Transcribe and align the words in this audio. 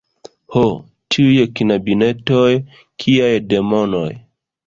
Ho! 0.53 0.61
tiuj 1.15 1.43
knabinetoj! 1.59 2.57
Kiaj 3.05 3.31
demonoj! 3.53 4.09